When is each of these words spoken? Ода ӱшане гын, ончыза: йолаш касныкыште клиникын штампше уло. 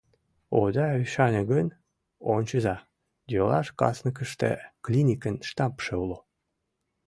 Ода 0.61 0.87
ӱшане 1.03 1.41
гын, 1.51 1.67
ончыза: 2.35 2.75
йолаш 3.33 3.67
касныкыште 3.79 4.51
клиникын 4.83 5.35
штампше 5.49 5.93
уло. 6.03 6.17